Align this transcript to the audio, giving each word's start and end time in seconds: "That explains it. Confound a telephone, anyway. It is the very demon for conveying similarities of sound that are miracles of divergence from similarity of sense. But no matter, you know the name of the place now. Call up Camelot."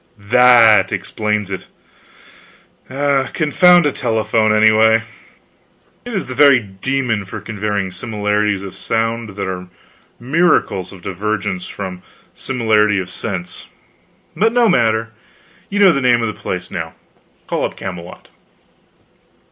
"That 0.17 0.91
explains 0.91 1.51
it. 1.51 1.67
Confound 2.87 3.85
a 3.85 3.91
telephone, 3.91 4.51
anyway. 4.51 5.03
It 6.05 6.15
is 6.15 6.25
the 6.25 6.33
very 6.33 6.59
demon 6.59 7.23
for 7.23 7.39
conveying 7.39 7.91
similarities 7.91 8.63
of 8.63 8.73
sound 8.73 9.35
that 9.35 9.47
are 9.47 9.67
miracles 10.19 10.91
of 10.91 11.03
divergence 11.03 11.67
from 11.67 12.01
similarity 12.33 12.97
of 12.97 13.11
sense. 13.11 13.67
But 14.35 14.53
no 14.53 14.67
matter, 14.67 15.11
you 15.69 15.77
know 15.77 15.91
the 15.91 16.01
name 16.01 16.23
of 16.23 16.27
the 16.27 16.33
place 16.33 16.71
now. 16.71 16.95
Call 17.45 17.63
up 17.63 17.75
Camelot." 17.77 18.29